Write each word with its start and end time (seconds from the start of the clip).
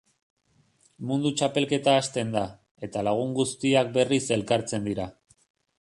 Mundu 1.11 1.31
Txapelketa 1.41 1.93
hasten 1.99 2.33
da, 2.37 2.43
eta 2.89 3.05
lagun 3.09 3.37
guztiak 3.41 3.93
berriz 3.99 4.23
elkartzen 4.41 4.91
dira. 4.93 5.11